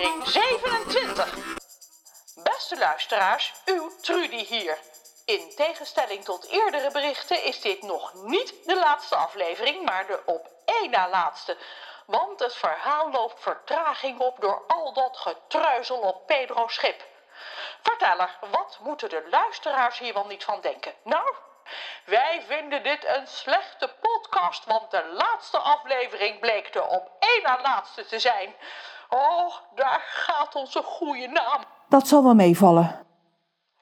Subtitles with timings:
[0.00, 1.34] aflevering 27.
[2.42, 4.78] Beste luisteraars, uw Trudy hier.
[5.24, 10.48] In tegenstelling tot eerdere berichten is dit nog niet de laatste aflevering, maar de op
[10.64, 11.56] één na laatste.
[12.06, 17.02] Want het verhaal loopt vertraging op door al dat getruizel op Pedro's schip.
[17.82, 20.94] Verteller, wat moeten de luisteraars hier wel niet van denken?
[21.04, 21.34] Nou,
[22.04, 27.60] wij vinden dit een slechte podcast, want de laatste aflevering bleek de op één na
[27.60, 28.54] laatste te zijn.
[29.10, 31.64] Oh, daar gaat onze goede naam.
[31.88, 33.06] Dat zal wel meevallen.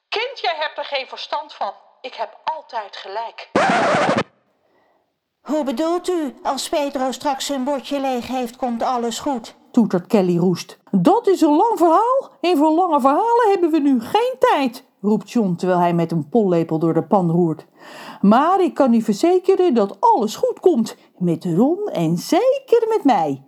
[0.09, 1.73] Kind, jij hebt er geen verstand van.
[2.01, 3.49] Ik heb altijd gelijk.
[5.41, 6.35] Hoe bedoelt u?
[6.43, 9.55] Als Pedro straks zijn bordje leeg heeft, komt alles goed.
[9.71, 10.77] Toetert Kelly roest.
[10.91, 12.29] Dat is een lang verhaal.
[12.41, 16.29] En voor lange verhalen hebben we nu geen tijd, roept John terwijl hij met een
[16.29, 17.65] pollepel door de pan roert.
[18.21, 20.95] Maar ik kan u verzekeren dat alles goed komt.
[21.17, 23.43] Met Ron en zeker met mij.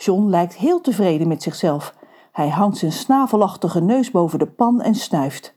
[0.00, 1.94] John lijkt heel tevreden met zichzelf.
[2.32, 5.54] Hij hangt zijn snavelachtige neus boven de pan en snuift.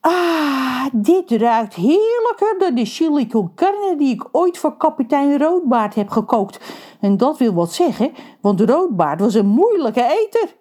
[0.00, 5.94] Ah, dit ruikt heerlijker dan de chili con carne die ik ooit voor kapitein Roodbaard
[5.94, 6.60] heb gekookt.
[7.00, 10.56] En dat wil wat zeggen, want Roodbaard was een moeilijke eter.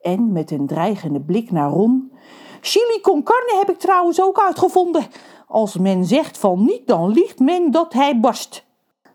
[0.00, 2.12] En met een dreigende blik naar Ron.
[2.60, 5.06] Chili con carne heb ik trouwens ook uitgevonden.
[5.46, 8.66] Als men zegt van niet, dan liegt men dat hij barst.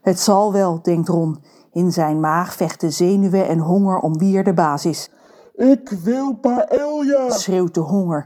[0.01, 1.43] Het zal wel, denkt Ron.
[1.75, 5.11] In zijn maag vechten zenuwen en honger om wie er de baas is.
[5.55, 7.29] Ik wil paella!
[7.29, 8.25] schreeuwt de honger.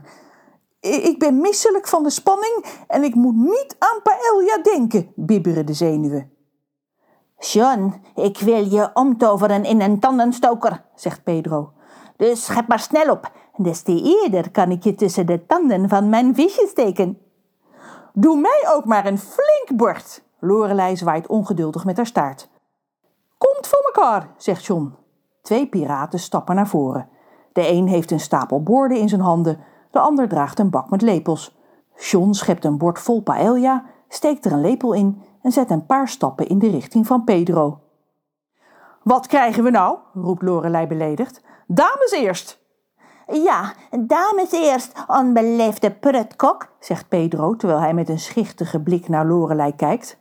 [0.80, 5.72] Ik ben misselijk van de spanning en ik moet niet aan paella denken, bibberen de
[5.72, 6.30] zenuwen.
[7.38, 11.72] John, ik wil je omtoveren in een tandenstoker, zegt Pedro.
[12.16, 13.32] Dus schep maar snel op.
[13.56, 17.18] Des te eerder kan ik je tussen de tanden van mijn visje steken.
[18.12, 20.22] Doe mij ook maar een flink bord.
[20.40, 22.49] Lorelei zwaait ongeduldig met haar staart.
[23.60, 24.94] Komt voor mekaar, zegt John.
[25.42, 27.08] Twee piraten stappen naar voren.
[27.52, 29.58] De een heeft een stapel borden in zijn handen,
[29.90, 31.58] de ander draagt een bak met lepels.
[31.96, 36.08] John schept een bord vol paella, steekt er een lepel in en zet een paar
[36.08, 37.80] stappen in de richting van Pedro.
[39.02, 39.98] Wat krijgen we nou?
[40.14, 41.42] roept Lorelei beledigd.
[41.66, 42.58] Dames eerst!
[43.26, 49.76] Ja, dames eerst, onbeleefde prutkok, zegt Pedro terwijl hij met een schichtige blik naar Lorelei
[49.76, 50.18] kijkt.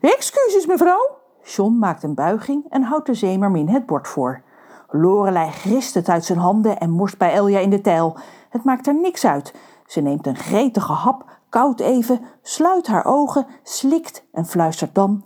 [0.00, 1.15] Excuses, mevrouw.
[1.46, 4.42] John maakt een buiging en houdt de zeemermin het bord voor.
[4.90, 8.16] Lorelei grist het uit zijn handen en morst bij Elja in de tijl.
[8.48, 9.54] Het maakt er niks uit.
[9.86, 15.24] Ze neemt een gretige hap, koudt even, sluit haar ogen, slikt en fluistert dan...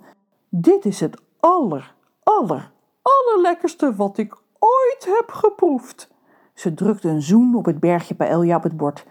[0.48, 6.10] Dit is het aller, aller, allerlekkerste wat ik ooit heb geproefd.
[6.54, 9.06] Ze drukt een zoen op het bergje paella op het bord.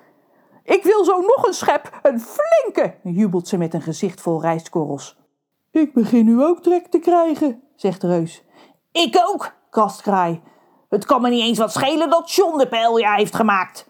[0.63, 5.18] Ik wil zo nog een schep, een flinke, jubelt ze met een gezicht vol rijstkorrels.
[5.71, 8.43] Ik begin nu ook trek te krijgen, zegt Reus.
[8.91, 10.41] Ik ook, kast Kraai.
[10.89, 13.89] Het kan me niet eens wat schelen dat John de paella heeft gemaakt.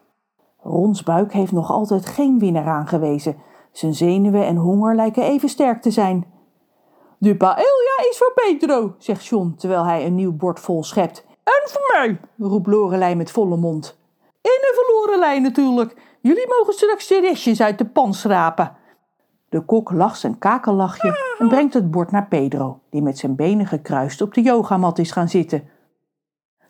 [0.57, 3.37] Rons buik heeft nog altijd geen winnaar aangewezen.
[3.71, 6.25] Zijn zenuwen en honger lijken even sterk te zijn.
[7.17, 11.25] De paella is voor Pedro, zegt John terwijl hij een nieuw bord vol schept.
[11.43, 13.97] En voor mij, roept Lorelei met volle mond.
[14.41, 16.17] En een verloren lijn natuurlijk.
[16.21, 18.77] Jullie mogen straks de restjes uit de pan schrapen.
[19.49, 23.65] De kok lacht zijn kakellachje en brengt het bord naar Pedro, die met zijn benen
[23.65, 25.69] gekruist op de yogamat is gaan zitten.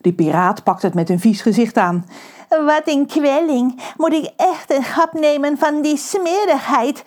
[0.01, 2.05] Die piraat pakt het met een vies gezicht aan.
[2.49, 3.93] Wat een kwelling.
[3.97, 7.03] Moet ik echt een hap nemen van die smerigheid?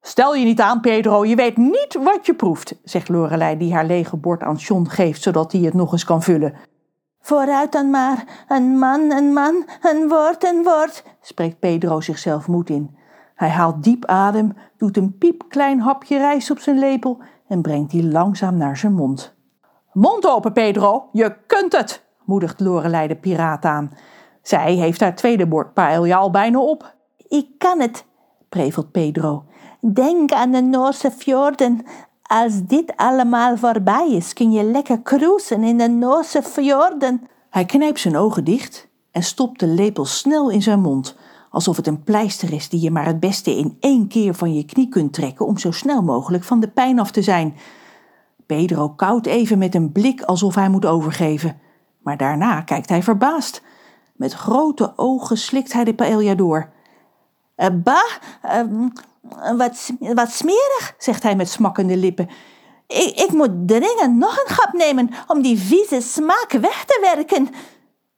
[0.00, 3.86] Stel je niet aan, Pedro, je weet niet wat je proeft, zegt Lorelei die haar
[3.86, 6.54] lege bord aan John geeft, zodat hij het nog eens kan vullen.
[7.20, 8.44] Vooruit dan maar.
[8.48, 12.96] Een man, een man, een woord, een woord, spreekt Pedro zichzelf moed in.
[13.34, 17.18] Hij haalt diep adem, doet een piepklein hapje rijst op zijn lepel
[17.48, 19.34] en brengt die langzaam naar zijn mond.
[19.92, 23.92] Mond open, Pedro, je kunt het, moedigt Lorelei de piraat aan.
[24.42, 26.94] Zij heeft haar tweede bord paella al bijna op.
[27.28, 28.04] Ik kan het,
[28.48, 29.44] prevelt Pedro.
[29.80, 31.86] Denk aan de Noorse fjorden.
[32.22, 37.28] Als dit allemaal voorbij is, kun je lekker cruisen in de Noorse fjorden.
[37.50, 41.16] Hij knijpt zijn ogen dicht en stopt de lepel snel in zijn mond,
[41.54, 44.64] alsof het een pleister is die je maar het beste in één keer van je
[44.64, 47.56] knie kunt trekken om zo snel mogelijk van de pijn af te zijn.
[48.46, 51.60] Pedro koudt even met een blik alsof hij moet overgeven,
[52.02, 53.62] maar daarna kijkt hij verbaasd.
[54.16, 56.70] Met grote ogen slikt hij de paella door.
[57.56, 58.10] Uh, bah,
[58.44, 58.88] uh,
[59.56, 62.28] wat, wat smerig, zegt hij met smakkende lippen.
[62.86, 67.48] Ik, ik moet dringend nog een grap nemen om die vieze smaak weg te werken.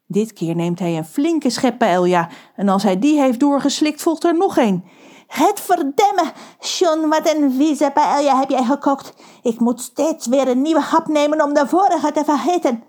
[0.06, 4.24] Dit keer neemt hij een flinke schep paella en als hij die heeft doorgeslikt volgt
[4.24, 4.84] er nog een.
[5.26, 9.14] Het verdemme, John, wat een vieze paella heb jij gekookt.
[9.42, 12.82] Ik moet steeds weer een nieuwe hap nemen om de vorige te vergeten.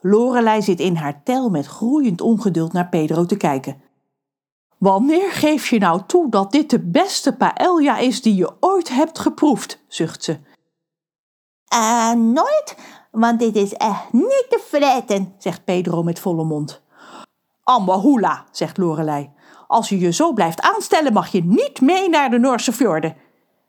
[0.00, 3.82] Lorelei zit in haar tel met groeiend ongeduld naar Pedro te kijken.
[4.78, 9.18] Wanneer geef je nou toe dat dit de beste paella is die je ooit hebt
[9.18, 9.82] geproefd?
[9.88, 10.38] zucht ze.
[11.74, 12.76] Uh, nooit,
[13.14, 16.82] want dit is echt niet te vreten, zegt Pedro met volle mond.
[17.62, 19.30] Ambahula, zegt Lorelei.
[19.66, 23.16] Als je je zo blijft aanstellen, mag je niet mee naar de Noorse fjorden.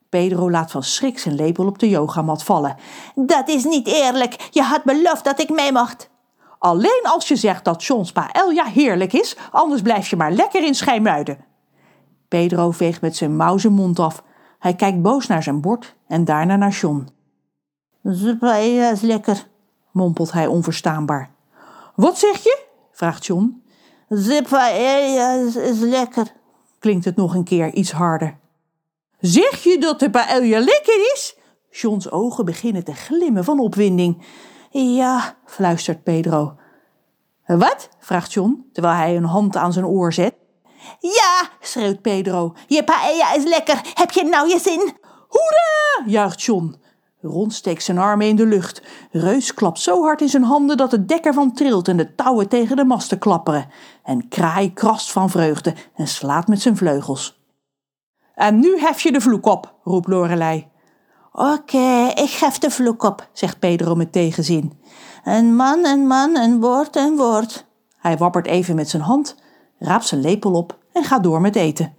[0.10, 2.76] Pedro laat van schrik zijn lepel op de yogamat vallen.
[3.16, 4.48] Dat is niet eerlijk.
[4.52, 6.10] Je had beloofd dat ik mee mocht.
[6.60, 10.76] Alleen als je zegt dat Johns paella heerlijk is, anders blijf je maar lekker in
[10.76, 11.46] Schijmuiden.
[12.28, 14.24] Pedro veegt met zijn mouw zijn mond af.
[14.60, 17.15] Hij kijkt boos naar zijn bord en daarna naar John.
[18.08, 19.48] De paella is lekker,
[19.92, 21.32] mompelt hij onverstaanbaar.
[21.96, 22.64] Wat zeg je?
[22.92, 23.64] vraagt John.
[24.08, 26.34] De paella is, is lekker,
[26.80, 28.38] klinkt het nog een keer iets harder.
[29.20, 31.38] Zeg je dat de paella lekker is?
[31.70, 34.26] Johns ogen beginnen te glimmen van opwinding.
[34.72, 36.56] Ja, fluistert Pedro.
[37.46, 37.90] Wat?
[38.00, 40.36] vraagt John, terwijl hij een hand aan zijn oor zet.
[41.00, 42.56] Ja, schreeuwt Pedro.
[42.68, 43.82] Je paella is lekker.
[43.94, 44.98] Heb je nou je zin?
[45.28, 46.12] Hoera!
[46.12, 46.84] juicht John.
[47.26, 48.82] Ron steekt zijn armen in de lucht.
[49.12, 52.48] Reus klapt zo hard in zijn handen dat het dek ervan trilt en de touwen
[52.48, 53.68] tegen de masten klapperen.
[54.04, 57.44] En Kraai krast van vreugde en slaat met zijn vleugels.
[58.36, 60.68] En nu hef je de vloek op, roept Lorelei.
[61.32, 64.80] Oké, ik hef de vloek op, zegt Pedro met tegenzin.
[65.24, 67.66] Een man, een man, een woord, een woord.
[67.98, 69.36] Hij wappert even met zijn hand,
[69.80, 71.96] raapt zijn lepel op en gaat door met eten.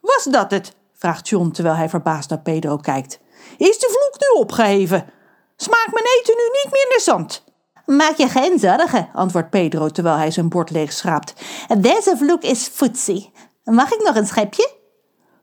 [0.00, 0.76] Was dat het?
[0.92, 3.20] vraagt John terwijl hij verbaasd naar Pedro kijkt.
[3.56, 5.10] Is de vloek nu opgeheven?
[5.56, 7.44] Smaakt mijn eten nu niet meer naar zand?
[7.86, 11.34] Maak je geen zorgen, antwoordt Pedro terwijl hij zijn bord leeg schraapt.
[11.78, 13.32] Deze vloek is foetsie.
[13.64, 14.70] Mag ik nog een schepje?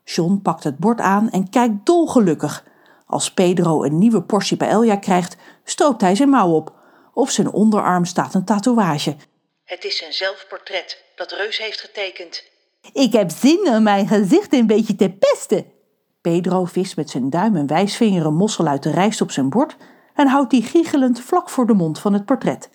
[0.04, 2.64] John pakt het bord aan en kijkt dolgelukkig.
[3.06, 6.72] Als Pedro een nieuwe portie paella krijgt, stroopt hij zijn mouw op.
[7.14, 9.16] Op zijn onderarm staat een tatoeage.
[9.64, 12.44] Het is zijn zelfportret dat Reus heeft getekend.
[12.92, 15.72] Ik heb zin om mijn gezicht een beetje te pesten.
[16.20, 19.76] Pedro vist met zijn duim en wijsvinger een mossel uit de rijst op zijn bord
[20.14, 22.70] en houdt die giechelend vlak voor de mond van het portret.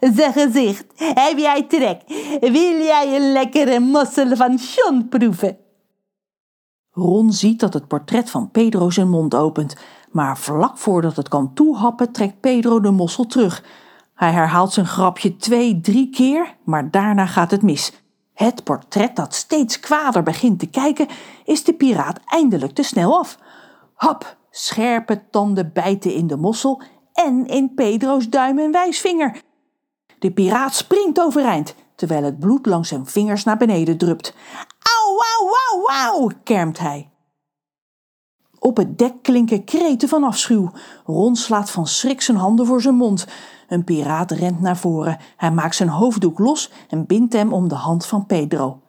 [0.00, 2.02] Zeg gezicht, heb jij trek?
[2.40, 5.56] Wil jij een lekkere mossel van John proeven?
[6.90, 9.76] Ron ziet dat het portret van Pedro zijn mond opent,
[10.10, 13.64] maar vlak voordat het kan toehappen trekt Pedro de mossel terug.
[14.14, 18.01] Hij herhaalt zijn grapje twee, drie keer, maar daarna gaat het mis.
[18.34, 21.08] Het portret dat steeds kwader begint te kijken,
[21.44, 23.38] is de piraat eindelijk te snel af.
[23.94, 26.82] Hap, scherpe tanden bijten in de mossel
[27.12, 29.42] en in Pedro's duim en wijsvinger.
[30.18, 34.34] De piraat springt overeind, terwijl het bloed langs zijn vingers naar beneden drupt.
[34.82, 37.11] Auw, auw, auw, auw, kermt hij.
[38.62, 40.70] Op het dek klinken kreten van afschuw.
[41.04, 43.26] Ron slaat van schrik zijn handen voor zijn mond.
[43.68, 45.18] Een piraat rent naar voren.
[45.36, 48.80] Hij maakt zijn hoofddoek los en bindt hem om de hand van Pedro.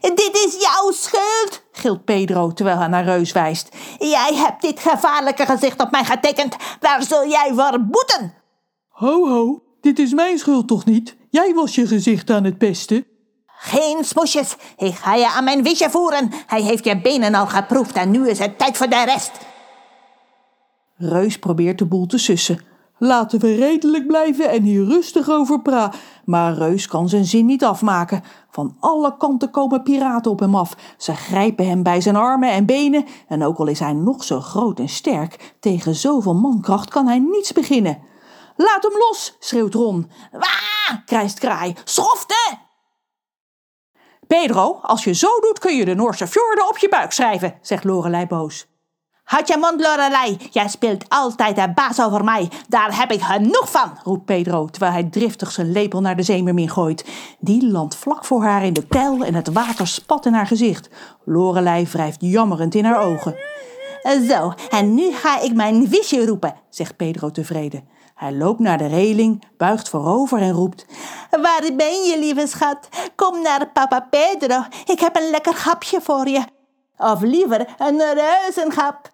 [0.00, 3.76] Dit is jouw schuld, gilt Pedro terwijl hij naar Reus wijst.
[3.98, 6.56] Jij hebt dit gevaarlijke gezicht op mij getekend.
[6.80, 8.34] Waar zul jij voor boeten?
[8.88, 11.16] Ho, ho, dit is mijn schuld toch niet?
[11.30, 13.06] Jij was je gezicht aan het pesten.
[13.66, 14.56] Geen smoesjes.
[14.76, 16.30] Ik ga je aan mijn wisje voeren.
[16.46, 19.32] Hij heeft je benen al geproefd en nu is het tijd voor de rest.
[20.96, 22.64] Reus probeert de boel te sussen.
[22.98, 26.00] Laten we redelijk blijven en hier rustig over praten.
[26.24, 28.24] Maar Reus kan zijn zin niet afmaken.
[28.50, 30.74] Van alle kanten komen piraten op hem af.
[30.98, 33.04] Ze grijpen hem bij zijn armen en benen.
[33.28, 37.18] En ook al is hij nog zo groot en sterk, tegen zoveel mankracht kan hij
[37.18, 37.98] niets beginnen.
[38.56, 40.10] Laat hem los, schreeuwt Ron.
[40.32, 41.74] Waa, krijst Kraai.
[41.84, 42.63] Schofte!
[44.26, 47.84] Pedro, als je zo doet kun je de Noorse fjorden op je buik schrijven, zegt
[47.84, 48.66] Lorelei boos.
[49.24, 50.36] Houd je mond, Lorelei.
[50.50, 52.50] Jij speelt altijd de baas over mij.
[52.68, 56.70] Daar heb ik genoeg van, roept Pedro, terwijl hij driftig zijn lepel naar de zeemermin
[56.70, 57.04] gooit.
[57.38, 60.88] Die landt vlak voor haar in de tijl en het water spat in haar gezicht.
[61.24, 63.36] Lorelei wrijft jammerend in haar ogen.
[64.28, 67.88] Zo, en nu ga ik mijn visje roepen, zegt Pedro tevreden.
[68.14, 70.86] Hij loopt naar de reling, buigt voorover en roept...
[71.30, 72.88] Waar ben je, lieve schat?
[73.14, 74.64] Kom naar papa Pedro.
[74.84, 76.44] Ik heb een lekker hapje voor je.
[76.96, 79.12] Of liever een reuzenhap.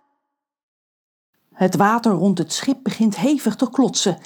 [1.55, 4.19] Het water rond het schip begint hevig te klotsen.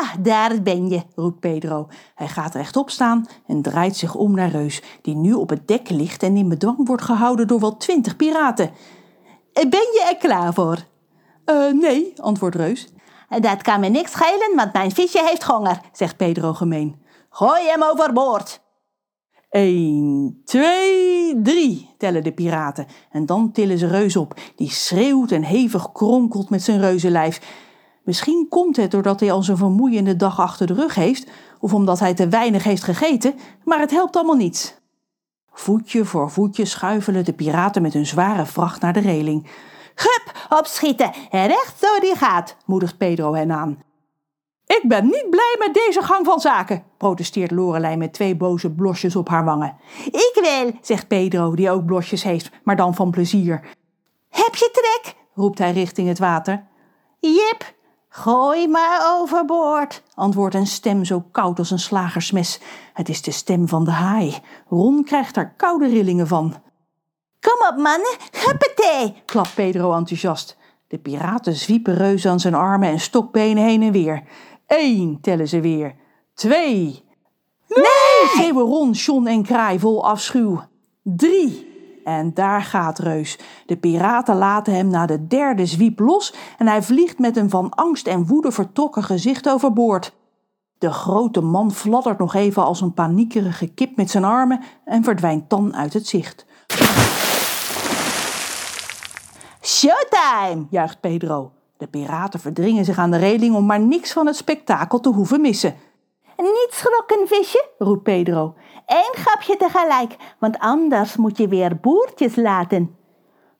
[0.00, 1.88] Ah, daar ben je, roept Pedro.
[2.14, 5.90] Hij gaat rechtop staan en draait zich om naar Reus, die nu op het dek
[5.90, 8.70] ligt en in bedwang wordt gehouden door wel twintig piraten.
[9.52, 10.78] Ben je er klaar voor?
[11.46, 12.88] Uh, nee, antwoordt Reus.
[13.38, 17.02] Dat kan me niks schelen, want mijn visje heeft honger, zegt Pedro gemeen.
[17.30, 18.60] Gooi hem overboord.
[19.50, 22.86] Eén, twee, drie, tellen de piraten.
[23.10, 27.40] En dan tillen ze Reus op, die schreeuwt en hevig kronkelt met zijn reuzenlijf.
[28.04, 31.98] Misschien komt het doordat hij al zo'n vermoeiende dag achter de rug heeft, of omdat
[31.98, 33.34] hij te weinig heeft gegeten,
[33.64, 34.74] maar het helpt allemaal niets.
[35.52, 39.46] Voetje voor voetje schuifelen de piraten met hun zware vracht naar de reling.
[40.02, 43.82] Hup, opschieten, recht door die gaat, moedigt Pedro hen aan.
[44.66, 49.16] Ik ben niet blij met deze gang van zaken, protesteert Lorelei met twee boze blosjes
[49.16, 49.76] op haar wangen.
[50.04, 53.60] Ik wil, Zegt Pedro, die ook blosjes heeft, maar dan van plezier.
[54.28, 55.14] heb je trek?
[55.34, 56.64] Roept hij richting het water.
[57.18, 57.74] Jip,
[58.08, 60.02] gooi maar overboord.
[60.14, 62.60] Antwoordt een stem zo koud als een slagersmes.
[62.92, 64.38] Het is de stem van de haai.
[64.68, 66.54] Ron krijgt er koude rillingen van.
[67.70, 69.22] Op, mannen, huppatee.
[69.24, 70.56] klapt Pedro enthousiast.
[70.86, 74.22] De piraten zwiepen reus aan zijn armen en stokbenen heen en weer.
[74.66, 75.94] Eén tellen ze weer.
[76.34, 77.04] Twee.
[77.68, 78.28] Nee!
[78.28, 80.62] schreeuwen Ron, John en Kraai vol afschuw.
[81.02, 81.68] Drie.
[82.04, 83.38] En daar gaat Reus.
[83.66, 87.70] De piraten laten hem na de derde zwiep los en hij vliegt met een van
[87.70, 90.12] angst en woede vertrokken gezicht overboord.
[90.78, 95.50] De grote man fladdert nog even als een paniekerige kip met zijn armen en verdwijnt
[95.50, 96.46] dan uit het zicht.
[99.70, 100.66] Showtime.
[100.70, 101.52] juicht Pedro.
[101.76, 105.40] De piraten verdringen zich aan de reling om maar niks van het spektakel te hoeven
[105.40, 105.74] missen.
[106.36, 108.54] Niet schrokken, visje, roept Pedro.
[108.86, 112.96] Eén grapje tegelijk, want anders moet je weer boertjes laten.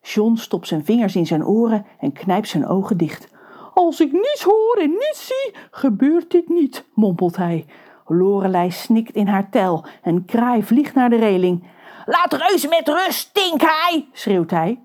[0.03, 3.29] John stopt zijn vingers in zijn oren en knijpt zijn ogen dicht.
[3.75, 7.67] Als ik niets hoor en niets zie, gebeurt dit niet, mompelt hij.
[8.07, 11.65] Lorelei snikt in haar tel en Kraai vliegt naar de reling.
[12.07, 14.81] Laat Reus met rust, stinkhaai, schreeuwt hij.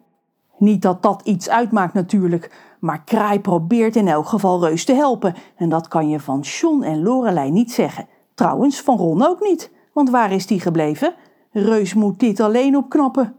[0.58, 5.36] Niet dat dat iets uitmaakt natuurlijk, maar Kraai probeert in elk geval Reus te helpen.
[5.56, 8.08] En dat kan je van John en Lorelei niet zeggen.
[8.34, 11.16] Trouwens, van Ron ook niet, want waar is die gebleven?
[11.52, 13.36] Reus moet dit alleen opknappen.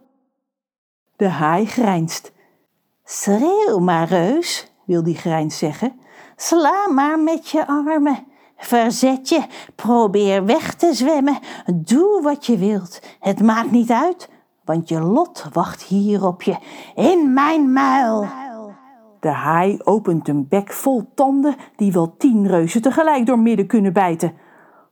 [1.16, 2.32] De haai grijnst.
[3.04, 6.00] Schreeuw maar, reus, wil die grijns zeggen.
[6.37, 8.26] Sla maar met je armen.
[8.56, 9.42] Verzet je,
[9.75, 11.38] probeer weg te zwemmen.
[11.75, 13.00] Doe wat je wilt.
[13.20, 14.28] Het maakt niet uit,
[14.66, 16.56] want je lot wacht hier op je,
[16.94, 18.26] in mijn muil.
[19.20, 23.92] De haai opent een bek vol tanden die wel tien reuzen tegelijk door midden kunnen
[23.92, 24.32] bijten.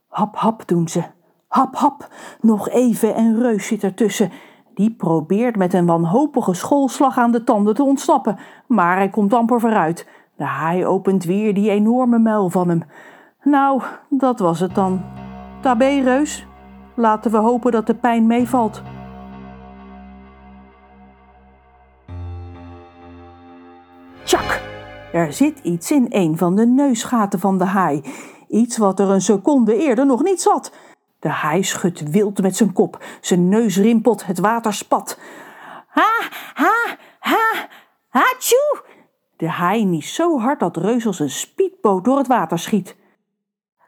[0.07, 1.03] Hap, hap doen ze.
[1.47, 2.07] Hap, hap.
[2.41, 4.31] Nog even en reus zit ertussen.
[4.73, 9.59] Die probeert met een wanhopige schoolslag aan de tanden te ontsnappen, maar hij komt amper
[9.59, 10.07] vooruit.
[10.37, 12.83] De haai opent weer die enorme muil van hem.
[13.43, 15.01] Nou, dat was het dan.
[15.61, 16.47] Tabé, reus.
[16.95, 18.83] Laten we hopen dat de pijn meevalt.
[25.15, 28.03] Er zit iets in een van de neusgaten van de haai.
[28.47, 30.71] Iets wat er een seconde eerder nog niet zat.
[31.19, 33.03] De haai schudt wild met zijn kop.
[33.21, 35.19] Zijn neus rimpelt, het water spat.
[35.87, 36.11] Ha,
[36.53, 37.67] ha, ha,
[38.09, 38.83] hatsjoe.
[39.37, 42.95] De haai niest zo hard dat Reus als een speedboot door het water schiet.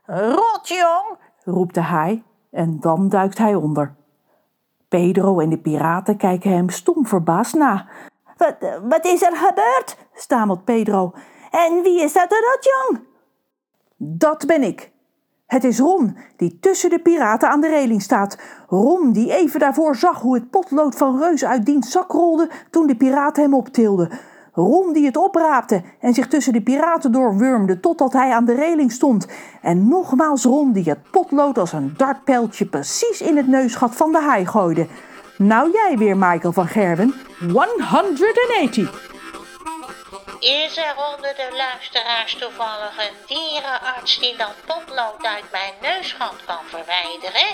[0.05, 1.17] Rot, jong.
[1.43, 3.95] roept de haai en dan duikt hij onder.
[4.87, 7.87] Pedro en de piraten kijken hem stom verbaasd na.
[8.37, 9.97] Wat, wat is er gebeurd?
[10.13, 11.13] Stamelt Pedro.
[11.51, 13.05] En wie is dat rotjong?
[13.97, 14.91] Dat ben ik.
[15.47, 18.37] Het is Ron, die tussen de piraten aan de reling staat.
[18.67, 22.87] Ron, die even daarvoor zag hoe het potlood van Reus uit diens zak rolde toen
[22.87, 24.09] de piraten hem optilden.
[24.53, 28.91] Ron die het opraapte en zich tussen de piraten doorwurmde totdat hij aan de reling
[28.91, 29.27] stond.
[29.61, 34.21] En nogmaals Ron die het potlood als een dartpijltje precies in het neusgat van de
[34.21, 34.87] haai gooide.
[35.37, 37.13] Nou jij weer, Michael van Gerwen.
[37.51, 39.05] 180.
[40.39, 46.63] Is er onder de luisteraars toevallig een dierenarts die dat potlood uit mijn neusgat kan
[46.65, 47.51] verwijderen?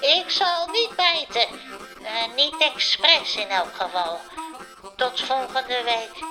[0.00, 1.48] Ik zal niet bijten.
[2.02, 4.18] Eh, niet expres in elk geval.
[4.96, 6.24] Tot volgende week.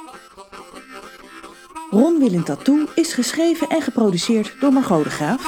[1.90, 5.42] Ron Willem Tattoo is geschreven en geproduceerd door Margot de Graaf.